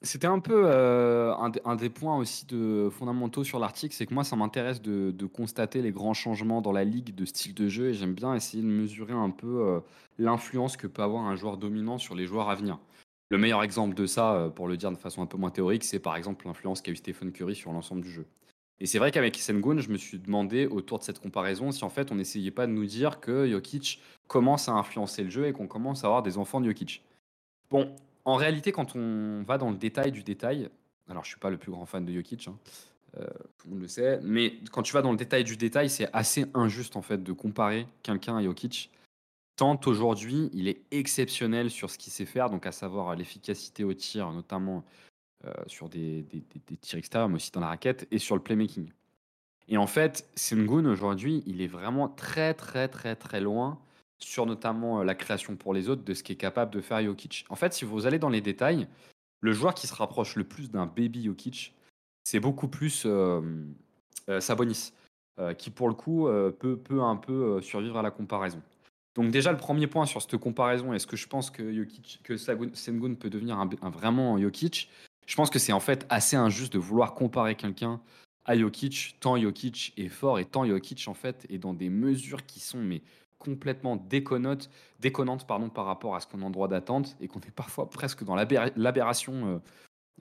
C'était 0.02 0.26
un 0.26 0.40
peu 0.40 0.68
un, 0.68 1.76
des 1.76 1.90
points 1.90 2.16
aussi 2.18 2.44
de, 2.46 2.88
fondamentaux 2.90 3.44
sur 3.44 3.60
l'article, 3.60 3.94
c'est 3.94 4.06
que 4.06 4.14
moi 4.14 4.24
ça 4.24 4.34
m'intéresse 4.34 4.82
de, 4.82 5.26
constater 5.26 5.80
les 5.80 5.92
grands 5.92 6.14
changements 6.14 6.60
dans 6.60 6.72
la 6.72 6.82
ligue 6.82 7.14
de 7.14 7.24
style 7.24 7.54
de 7.54 7.68
jeu 7.68 7.90
et 7.90 7.94
j'aime 7.94 8.14
bien 8.14 8.34
essayer 8.34 8.64
de 8.64 8.68
mesurer 8.68 9.14
un 9.14 9.30
peu 9.30 9.80
l'influence 10.18 10.76
que 10.76 10.88
peut 10.88 11.02
avoir 11.02 11.22
un 11.22 11.36
joueur 11.36 11.56
dominant 11.56 11.98
sur 11.98 12.16
les 12.16 12.26
joueurs 12.26 12.50
à 12.50 12.56
venir. 12.56 12.80
Le 13.32 13.38
meilleur 13.38 13.62
exemple 13.62 13.94
de 13.94 14.04
ça, 14.04 14.52
pour 14.54 14.68
le 14.68 14.76
dire 14.76 14.92
de 14.92 14.96
façon 14.98 15.22
un 15.22 15.26
peu 15.26 15.38
moins 15.38 15.50
théorique, 15.50 15.84
c'est 15.84 15.98
par 15.98 16.16
exemple 16.16 16.46
l'influence 16.46 16.82
qu'a 16.82 16.92
eu 16.92 16.96
Stephen 16.96 17.32
Curry 17.32 17.54
sur 17.54 17.72
l'ensemble 17.72 18.02
du 18.02 18.10
jeu. 18.10 18.26
Et 18.78 18.84
c'est 18.84 18.98
vrai 18.98 19.10
qu'avec 19.10 19.38
Sengun, 19.38 19.78
je 19.78 19.88
me 19.88 19.96
suis 19.96 20.18
demandé 20.18 20.66
autour 20.66 20.98
de 20.98 21.04
cette 21.04 21.18
comparaison 21.18 21.72
si 21.72 21.82
en 21.82 21.88
fait 21.88 22.12
on 22.12 22.16
n'essayait 22.16 22.50
pas 22.50 22.66
de 22.66 22.72
nous 22.72 22.84
dire 22.84 23.20
que 23.20 23.48
Jokic 23.48 24.02
commence 24.28 24.68
à 24.68 24.72
influencer 24.72 25.24
le 25.24 25.30
jeu 25.30 25.46
et 25.46 25.54
qu'on 25.54 25.66
commence 25.66 26.04
à 26.04 26.08
avoir 26.08 26.22
des 26.22 26.36
enfants 26.36 26.60
de 26.60 26.66
Jokic. 26.66 27.02
Bon, 27.70 27.90
en 28.26 28.34
réalité, 28.34 28.70
quand 28.70 28.94
on 28.96 29.42
va 29.44 29.56
dans 29.56 29.70
le 29.70 29.78
détail 29.78 30.12
du 30.12 30.22
détail, 30.22 30.68
alors 31.08 31.24
je 31.24 31.30
suis 31.30 31.40
pas 31.40 31.48
le 31.48 31.56
plus 31.56 31.72
grand 31.72 31.86
fan 31.86 32.04
de 32.04 32.12
Jokic, 32.12 32.48
hein, 32.48 32.58
euh, 33.16 33.26
tout 33.56 33.68
le 33.68 33.70
monde 33.70 33.80
le 33.80 33.88
sait, 33.88 34.20
mais 34.22 34.58
quand 34.72 34.82
tu 34.82 34.92
vas 34.92 35.00
dans 35.00 35.10
le 35.10 35.16
détail 35.16 35.44
du 35.44 35.56
détail, 35.56 35.88
c'est 35.88 36.10
assez 36.12 36.44
injuste 36.52 36.96
en 36.96 37.02
fait 37.02 37.22
de 37.22 37.32
comparer 37.32 37.86
quelqu'un 38.02 38.36
à 38.36 38.42
Jokic. 38.42 38.90
Tant 39.56 39.78
aujourd'hui, 39.86 40.50
il 40.54 40.66
est 40.66 40.82
exceptionnel 40.90 41.70
sur 41.70 41.90
ce 41.90 41.98
qu'il 41.98 42.12
sait 42.12 42.24
faire, 42.24 42.48
donc 42.48 42.66
à 42.66 42.72
savoir 42.72 43.14
l'efficacité 43.14 43.84
au 43.84 43.92
tir, 43.92 44.32
notamment 44.32 44.84
euh, 45.44 45.52
sur 45.66 45.88
des, 45.88 46.24
tirs 46.80 46.98
extérieurs, 46.98 47.28
mais 47.28 47.34
aussi 47.34 47.50
dans 47.50 47.60
la 47.60 47.66
raquette, 47.66 48.06
et 48.10 48.18
sur 48.18 48.34
le 48.36 48.42
playmaking. 48.42 48.92
Et 49.68 49.76
en 49.76 49.86
fait, 49.86 50.28
Sengun, 50.36 50.86
aujourd'hui, 50.86 51.42
il 51.46 51.60
est 51.60 51.66
vraiment 51.66 52.08
très, 52.08 52.54
très, 52.54 52.88
très, 52.88 53.16
très 53.16 53.40
loin 53.40 53.80
sur 54.18 54.46
notamment 54.46 55.00
euh, 55.00 55.04
la 55.04 55.14
création 55.14 55.56
pour 55.56 55.74
les 55.74 55.88
autres 55.88 56.04
de 56.04 56.14
ce 56.14 56.22
qui 56.22 56.32
est 56.32 56.36
capable 56.36 56.72
de 56.72 56.80
faire 56.80 57.02
Jokic. 57.02 57.44
En 57.50 57.56
fait, 57.56 57.72
si 57.72 57.84
vous 57.84 58.06
allez 58.06 58.18
dans 58.20 58.28
les 58.28 58.40
détails, 58.40 58.86
le 59.40 59.52
joueur 59.52 59.74
qui 59.74 59.86
se 59.86 59.94
rapproche 59.94 60.36
le 60.36 60.44
plus 60.44 60.70
d'un 60.70 60.86
baby 60.86 61.24
Jokic, 61.24 61.74
c'est 62.24 62.40
beaucoup 62.40 62.68
plus 62.68 63.02
euh, 63.04 63.42
Sabonis, 64.38 64.92
qui 65.58 65.70
pour 65.70 65.88
le 65.88 65.94
coup 65.94 66.28
peut, 66.60 66.76
peut, 66.76 67.02
un 67.02 67.16
peu 67.16 67.60
survivre 67.62 67.98
à 67.98 68.02
la 68.02 68.12
comparaison. 68.12 68.62
Donc 69.14 69.30
déjà, 69.30 69.52
le 69.52 69.58
premier 69.58 69.86
point 69.86 70.06
sur 70.06 70.22
cette 70.22 70.36
comparaison, 70.38 70.92
est-ce 70.92 71.06
que 71.06 71.16
je 71.16 71.26
pense 71.26 71.50
que, 71.50 71.86
Sengun 72.74 73.14
peut 73.14 73.30
devenir 73.30 73.58
un, 73.58 73.68
un 73.82 73.90
vraiment 73.90 74.38
Jokic? 74.38 74.88
Je 75.26 75.36
pense 75.36 75.50
que 75.50 75.58
c'est 75.58 75.72
en 75.72 75.80
fait 75.80 76.06
assez 76.08 76.36
injuste 76.36 76.72
de 76.72 76.78
vouloir 76.78 77.14
comparer 77.14 77.54
quelqu'un 77.54 78.00
à 78.44 78.56
Jokic, 78.56 79.16
tant 79.20 79.38
Jokic 79.40 79.92
est 79.96 80.08
fort 80.08 80.38
et 80.38 80.44
tant 80.44 80.66
Jokic 80.66 81.06
en 81.06 81.14
fait 81.14 81.46
est 81.48 81.58
dans 81.58 81.74
des 81.74 81.90
mesures 81.90 82.44
qui 82.44 82.60
sont 82.60 82.78
mais 82.78 83.02
complètement 83.38 83.96
déconnantes, 83.96 84.70
par 85.46 85.84
rapport 85.84 86.14
à 86.14 86.20
ce 86.20 86.26
qu'on 86.26 86.42
a 86.42 86.44
en 86.44 86.50
droit 86.50 86.68
d'attendre 86.68 87.08
et 87.20 87.26
qu'on 87.28 87.40
est 87.40 87.50
parfois 87.50 87.90
presque 87.90 88.24
dans 88.24 88.36
l'aberration 88.36 89.46
euh, 89.46 89.58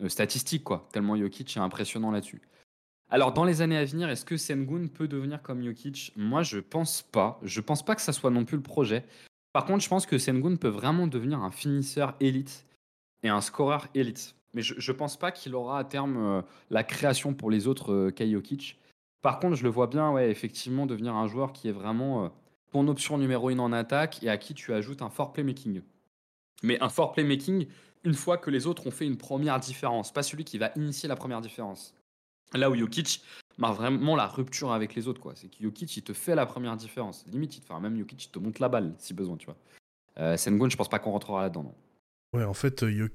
euh, 0.03 0.09
statistique 0.09 0.63
quoi, 0.63 0.87
tellement 0.91 1.15
Jokic 1.15 1.55
est 1.55 1.59
impressionnant 1.59 2.11
là-dessus. 2.11 2.41
Alors 3.13 3.33
dans 3.33 3.43
les 3.43 3.61
années 3.61 3.77
à 3.77 3.83
venir, 3.83 4.09
est-ce 4.09 4.23
que 4.23 4.37
Sengun 4.37 4.87
peut 4.87 5.09
devenir 5.09 5.41
comme 5.41 5.61
Jokic? 5.61 6.13
Moi 6.15 6.43
je 6.43 6.59
pense 6.59 7.01
pas, 7.01 7.39
je 7.43 7.59
pense 7.59 7.83
pas 7.83 7.93
que 7.93 8.01
ça 8.01 8.13
soit 8.13 8.31
non 8.31 8.45
plus 8.45 8.55
le 8.55 8.63
projet. 8.63 9.05
Par 9.51 9.65
contre, 9.65 9.83
je 9.83 9.89
pense 9.89 10.05
que 10.05 10.17
Sengun 10.17 10.55
peut 10.55 10.69
vraiment 10.69 11.07
devenir 11.07 11.43
un 11.43 11.51
finisseur 11.51 12.15
élite 12.21 12.65
et 13.23 13.27
un 13.27 13.41
scoreur 13.41 13.89
élite. 13.95 14.35
Mais 14.53 14.61
je 14.61 14.91
pense 14.93 15.17
pas 15.17 15.31
qu'il 15.31 15.55
aura 15.55 15.79
à 15.79 15.83
terme 15.83 16.17
euh, 16.17 16.41
la 16.69 16.83
création 16.83 17.33
pour 17.33 17.51
les 17.51 17.67
autres 17.67 17.91
euh, 17.91 18.41
Par 19.21 19.39
contre, 19.39 19.55
je 19.55 19.63
le 19.63 19.69
vois 19.69 19.87
bien, 19.87 20.11
ouais, 20.11 20.29
effectivement, 20.29 20.85
devenir 20.85 21.15
un 21.15 21.27
joueur 21.27 21.53
qui 21.53 21.67
est 21.67 21.73
vraiment 21.73 22.25
euh, 22.25 22.29
ton 22.71 22.87
option 22.87 23.17
numéro 23.17 23.49
une 23.49 23.59
en 23.59 23.71
attaque 23.73 24.23
et 24.23 24.29
à 24.29 24.37
qui 24.37 24.53
tu 24.53 24.73
ajoutes 24.73 25.01
un 25.01 25.09
fort 25.09 25.33
playmaking. 25.33 25.81
Mais 26.63 26.81
un 26.81 26.89
fort 26.89 27.11
playmaking 27.11 27.67
une 28.03 28.13
fois 28.13 28.37
que 28.37 28.49
les 28.49 28.67
autres 28.67 28.87
ont 28.87 28.91
fait 28.91 29.05
une 29.05 29.17
première 29.17 29.59
différence, 29.59 30.11
pas 30.11 30.23
celui 30.23 30.43
qui 30.43 30.57
va 30.57 30.71
initier 30.75 31.07
la 31.07 31.15
première 31.15 31.41
différence. 31.41 31.93
Là 32.53 32.69
où 32.69 32.75
Jokic 32.75 33.23
marque 33.57 33.77
vraiment 33.77 34.15
la 34.15 34.27
rupture 34.27 34.71
avec 34.71 34.95
les 34.95 35.07
autres, 35.07 35.21
quoi. 35.21 35.33
C'est 35.35 35.47
que 35.47 35.61
Jokic, 35.61 35.95
il 35.97 36.03
te 36.03 36.13
fait 36.13 36.35
la 36.35 36.45
première 36.45 36.75
différence. 36.75 37.25
Limite, 37.27 37.57
il 37.57 37.61
te, 37.61 37.73
même 37.73 37.97
Jokic, 37.97 38.25
il 38.25 38.31
te 38.31 38.39
monte 38.39 38.59
la 38.59 38.69
balle 38.69 38.93
si 38.97 39.13
besoin, 39.13 39.37
tu 39.37 39.45
vois. 39.45 39.57
Euh, 40.19 40.37
Sengun, 40.37 40.69
je 40.69 40.75
pense 40.75 40.89
pas 40.89 40.99
qu'on 40.99 41.11
rentrera 41.11 41.41
là-dedans. 41.41 41.73
Ouais, 42.33 42.45
en 42.45 42.53
fait, 42.53 42.83
il 42.83 43.09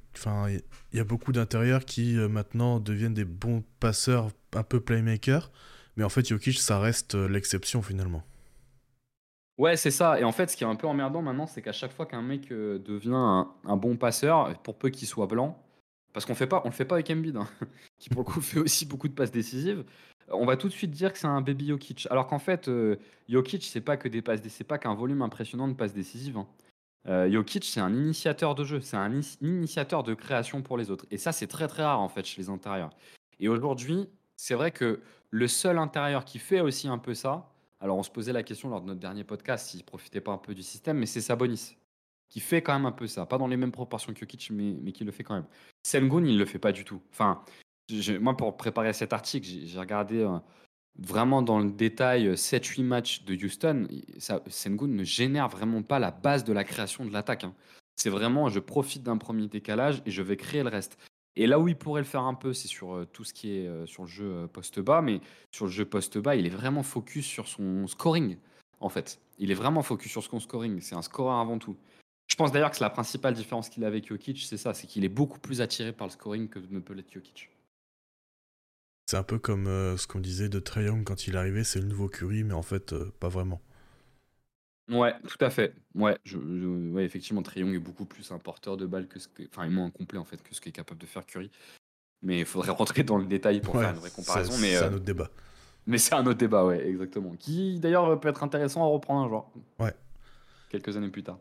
y, 0.92 1.00
a 1.00 1.04
beaucoup 1.04 1.32
d'intérieurs 1.32 1.86
qui 1.86 2.18
euh, 2.18 2.28
maintenant 2.28 2.80
deviennent 2.80 3.14
des 3.14 3.24
bons 3.24 3.64
passeurs, 3.80 4.28
un 4.54 4.62
peu 4.62 4.78
playmakers, 4.78 5.50
mais 5.96 6.04
en 6.04 6.10
fait, 6.10 6.28
Jokic, 6.28 6.58
ça 6.58 6.78
reste 6.78 7.14
euh, 7.14 7.26
l'exception 7.26 7.80
finalement. 7.80 8.22
Ouais, 9.58 9.76
c'est 9.76 9.90
ça. 9.90 10.20
Et 10.20 10.24
en 10.24 10.32
fait, 10.32 10.50
ce 10.50 10.56
qui 10.56 10.64
est 10.64 10.66
un 10.66 10.76
peu 10.76 10.86
emmerdant 10.86 11.22
maintenant, 11.22 11.46
c'est 11.46 11.62
qu'à 11.62 11.72
chaque 11.72 11.92
fois 11.92 12.04
qu'un 12.04 12.20
mec 12.20 12.52
euh, 12.52 12.78
devient 12.78 13.46
un, 13.64 13.76
bon 13.76 13.96
passeur, 13.96 14.54
pour 14.62 14.76
peu 14.76 14.90
qu'il 14.90 15.08
soit 15.08 15.26
blanc, 15.26 15.58
parce 16.16 16.24
qu'on 16.24 16.34
fait 16.34 16.50
on 16.50 16.62
le 16.64 16.70
fait 16.70 16.86
pas 16.86 16.94
avec 16.94 17.10
Embiid, 17.10 17.36
hein, 17.36 17.46
qui 17.98 18.08
pour 18.08 18.22
le 18.22 18.24
coup 18.24 18.40
fait 18.40 18.58
aussi 18.58 18.86
beaucoup 18.86 19.06
de 19.06 19.12
passes 19.12 19.30
décisives, 19.30 19.84
on 20.30 20.46
va 20.46 20.56
tout 20.56 20.66
de 20.66 20.72
suite 20.72 20.90
dire 20.90 21.12
que 21.12 21.18
c'est 21.18 21.26
un 21.26 21.42
baby 21.42 21.68
Jokic. 21.68 22.08
Alors 22.10 22.26
qu'en 22.26 22.38
fait, 22.38 22.70
Jokic, 23.28 23.62
c'est 23.62 23.82
pas 23.82 23.98
que 23.98 24.08
des 24.08 24.22
passes, 24.22 24.40
c'est 24.48 24.64
pas 24.64 24.78
qu'un 24.78 24.94
volume 24.94 25.20
impressionnant 25.20 25.68
de 25.68 25.74
passes 25.74 25.92
décisives. 25.92 26.38
Hein. 26.38 26.46
Euh, 27.06 27.30
Jokic, 27.30 27.66
c'est 27.66 27.80
un 27.80 27.92
initiateur 27.92 28.54
de 28.54 28.64
jeu, 28.64 28.80
c'est 28.80 28.96
un 28.96 29.20
initiateur 29.42 30.04
de 30.04 30.14
création 30.14 30.62
pour 30.62 30.78
les 30.78 30.90
autres. 30.90 31.04
Et 31.10 31.18
ça, 31.18 31.32
c'est 31.32 31.48
très 31.48 31.68
très 31.68 31.84
rare 31.84 32.00
en 32.00 32.08
fait 32.08 32.24
chez 32.24 32.40
les 32.40 32.48
intérieurs. 32.48 32.94
Et 33.38 33.48
aujourd'hui, 33.48 34.08
c'est 34.36 34.54
vrai 34.54 34.70
que 34.70 35.00
le 35.30 35.48
seul 35.48 35.76
intérieur 35.76 36.24
qui 36.24 36.38
fait 36.38 36.62
aussi 36.62 36.88
un 36.88 36.96
peu 36.96 37.12
ça, 37.12 37.50
alors 37.78 37.98
on 37.98 38.02
se 38.02 38.10
posait 38.10 38.32
la 38.32 38.42
question 38.42 38.70
lors 38.70 38.80
de 38.80 38.86
notre 38.86 39.00
dernier 39.00 39.22
podcast 39.22 39.66
s'il 39.66 39.84
profitait 39.84 40.22
pas 40.22 40.32
un 40.32 40.38
peu 40.38 40.54
du 40.54 40.62
système, 40.62 40.96
mais 40.96 41.04
c'est 41.04 41.20
Sabonis 41.20 41.76
qui 42.28 42.40
fait 42.40 42.62
quand 42.62 42.72
même 42.72 42.86
un 42.86 42.92
peu 42.92 43.06
ça. 43.06 43.26
Pas 43.26 43.38
dans 43.38 43.46
les 43.46 43.56
mêmes 43.56 43.72
proportions 43.72 44.12
que 44.12 44.18
Jokic, 44.18 44.50
mais, 44.50 44.76
mais 44.82 44.92
qui 44.92 45.04
le 45.04 45.12
fait 45.12 45.24
quand 45.24 45.34
même. 45.34 45.46
Sengun, 45.82 46.24
il 46.26 46.38
le 46.38 46.44
fait 46.44 46.58
pas 46.58 46.72
du 46.72 46.84
tout. 46.84 47.00
Enfin, 47.12 47.42
moi, 48.20 48.36
pour 48.36 48.56
préparer 48.56 48.92
cet 48.92 49.12
article, 49.12 49.46
j'ai 49.46 49.78
regardé 49.78 50.18
euh, 50.18 50.38
vraiment 50.98 51.42
dans 51.42 51.60
le 51.60 51.70
détail 51.70 52.28
7-8 52.34 52.80
euh, 52.80 52.84
matchs 52.84 53.24
de 53.24 53.34
Houston, 53.34 53.86
Sengun 54.48 54.88
ne 54.88 55.04
génère 55.04 55.48
vraiment 55.48 55.82
pas 55.82 55.98
la 55.98 56.10
base 56.10 56.44
de 56.44 56.52
la 56.52 56.64
création 56.64 57.04
de 57.04 57.12
l'attaque. 57.12 57.44
Hein. 57.44 57.54
C'est 57.96 58.10
vraiment, 58.10 58.48
je 58.48 58.60
profite 58.60 59.02
d'un 59.02 59.16
premier 59.16 59.46
décalage 59.46 60.02
et 60.04 60.10
je 60.10 60.22
vais 60.22 60.36
créer 60.36 60.62
le 60.62 60.68
reste. 60.68 60.98
Et 61.38 61.46
là 61.46 61.60
où 61.60 61.68
il 61.68 61.76
pourrait 61.76 62.00
le 62.00 62.06
faire 62.06 62.22
un 62.22 62.34
peu, 62.34 62.52
c'est 62.52 62.68
sur 62.68 62.94
euh, 62.94 63.04
tout 63.04 63.24
ce 63.24 63.32
qui 63.32 63.56
est 63.56 63.86
sur 63.86 64.02
le 64.02 64.08
jeu 64.08 64.48
post-bas, 64.52 65.02
mais 65.02 65.20
sur 65.52 65.66
le 65.66 65.70
jeu 65.70 65.84
post-bas, 65.84 66.34
il 66.34 66.46
est 66.46 66.50
vraiment 66.50 66.82
focus 66.82 67.26
sur 67.26 67.46
son 67.46 67.86
scoring, 67.86 68.38
en 68.80 68.88
fait. 68.88 69.20
Il 69.38 69.50
est 69.50 69.54
vraiment 69.54 69.82
focus 69.82 70.10
sur 70.10 70.22
son 70.22 70.40
scoring. 70.40 70.80
C'est 70.80 70.94
un 70.94 71.02
scoreur 71.02 71.36
avant 71.36 71.58
tout. 71.58 71.76
Je 72.26 72.34
pense 72.34 72.52
d'ailleurs 72.52 72.70
que 72.70 72.76
c'est 72.76 72.84
la 72.84 72.90
principale 72.90 73.34
différence 73.34 73.68
qu'il 73.68 73.84
a 73.84 73.86
avec 73.86 74.08
Jokic, 74.08 74.44
c'est 74.44 74.56
ça, 74.56 74.74
c'est 74.74 74.86
qu'il 74.86 75.04
est 75.04 75.08
beaucoup 75.08 75.38
plus 75.38 75.60
attiré 75.60 75.92
par 75.92 76.06
le 76.06 76.12
scoring 76.12 76.48
que 76.48 76.58
ne 76.58 76.80
peut 76.80 76.94
l'être 76.94 77.12
Jokic. 77.12 77.50
C'est 79.06 79.16
un 79.16 79.22
peu 79.22 79.38
comme 79.38 79.68
euh, 79.68 79.96
ce 79.96 80.08
qu'on 80.08 80.18
disait 80.18 80.48
de 80.48 80.58
Trae 80.58 80.82
Young 80.82 81.04
quand 81.04 81.28
il 81.28 81.34
est 81.34 81.38
arrivé, 81.38 81.62
c'est 81.62 81.78
le 81.78 81.86
nouveau 81.86 82.08
Curry, 82.08 82.42
mais 82.42 82.54
en 82.54 82.62
fait, 82.62 82.92
euh, 82.92 83.12
pas 83.20 83.28
vraiment. 83.28 83.60
Ouais, 84.90 85.14
tout 85.28 85.44
à 85.44 85.50
fait. 85.50 85.74
Ouais, 85.94 86.18
je, 86.24 86.38
ouais 86.38 87.04
effectivement, 87.04 87.42
Trae 87.42 87.60
Young 87.60 87.74
est 87.74 87.78
beaucoup 87.78 88.04
plus 88.04 88.32
un 88.32 88.38
porteur 88.38 88.76
de 88.76 88.84
balles 88.84 89.06
que 89.06 89.20
ce 89.20 89.28
que, 89.28 89.44
enfin, 89.44 89.68
moins 89.68 89.90
complet 89.90 90.18
en 90.18 90.24
fait 90.24 90.42
que 90.42 90.52
ce 90.54 90.60
qu'est 90.60 90.72
capable 90.72 91.00
de 91.00 91.06
faire 91.06 91.24
Curry. 91.24 91.50
Mais 92.22 92.40
il 92.40 92.44
faudrait 92.44 92.70
rentrer 92.72 93.04
dans 93.04 93.16
le 93.16 93.26
détail 93.26 93.60
pour 93.60 93.78
faire 93.78 93.90
une 93.90 93.96
vraie 93.96 94.10
comparaison. 94.10 94.52
C'est 94.52 94.76
un 94.76 94.92
euh, 94.92 94.96
autre 94.96 95.04
débat. 95.04 95.30
Mais 95.86 95.98
c'est 95.98 96.14
un 96.14 96.26
autre 96.26 96.38
débat, 96.38 96.64
ouais, 96.64 96.84
exactement. 96.88 97.36
Qui 97.38 97.78
d'ailleurs 97.78 98.18
peut 98.18 98.28
être 98.28 98.42
intéressant 98.42 98.82
à 98.82 98.88
reprendre 98.88 99.24
un 99.24 99.28
jour. 99.28 99.52
Ouais. 99.78 99.94
Quelques 100.68 100.96
années 100.96 101.10
plus 101.10 101.22
tard. 101.22 101.38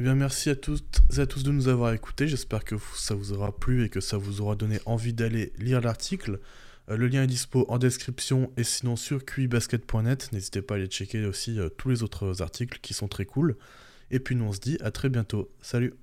Eh 0.00 0.02
merci 0.02 0.50
à 0.50 0.56
toutes 0.56 1.02
et 1.16 1.20
à 1.20 1.26
tous 1.26 1.44
de 1.44 1.52
nous 1.52 1.68
avoir 1.68 1.92
écoutés. 1.92 2.26
J'espère 2.26 2.64
que 2.64 2.74
ça 2.96 3.14
vous 3.14 3.32
aura 3.32 3.56
plu 3.56 3.84
et 3.84 3.88
que 3.88 4.00
ça 4.00 4.16
vous 4.16 4.40
aura 4.40 4.56
donné 4.56 4.80
envie 4.86 5.12
d'aller 5.12 5.52
lire 5.56 5.80
l'article. 5.80 6.40
Euh, 6.88 6.96
le 6.96 7.06
lien 7.06 7.22
est 7.22 7.28
dispo 7.28 7.64
en 7.68 7.78
description 7.78 8.52
et 8.56 8.64
sinon 8.64 8.96
sur 8.96 9.24
qibasket.net. 9.24 10.32
N'hésitez 10.32 10.62
pas 10.62 10.74
à 10.74 10.78
aller 10.78 10.88
checker 10.88 11.24
aussi 11.24 11.60
euh, 11.60 11.68
tous 11.68 11.90
les 11.90 12.02
autres 12.02 12.42
articles 12.42 12.80
qui 12.82 12.92
sont 12.92 13.06
très 13.06 13.24
cool. 13.24 13.56
Et 14.10 14.18
puis 14.18 14.34
nous 14.34 14.46
on 14.46 14.52
se 14.52 14.58
dit 14.58 14.78
à 14.80 14.90
très 14.90 15.10
bientôt. 15.10 15.52
Salut 15.62 15.94